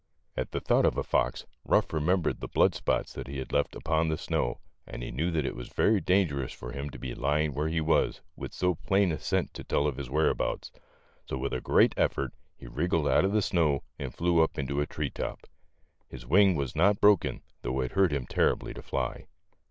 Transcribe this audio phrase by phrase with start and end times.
[0.35, 3.75] At the thought of a fox, Ruff remembered the blood spots that he had left
[3.75, 7.13] upon the snow, and he knew that it was very dangerous for him to be
[7.13, 10.71] lying where he was, with so plain a scent to tell of his whereabouts,
[11.27, 14.81] so with a great effort he wriggled out of the snow and flew up into
[14.81, 15.41] a tree top.
[16.09, 19.27] His wing was not broken, though it hurt him terribly to fly.